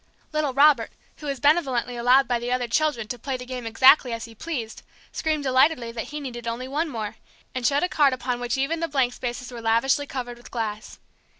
[0.33, 4.11] Little Robert, who was benevolently allowed by the other children to play the game exactly
[4.13, 4.81] as he pleased,
[5.11, 7.17] screamed delightedly that he needed only one more,
[7.53, 10.97] and showed a card upon which even the blank spaces were lavishly covered with glass.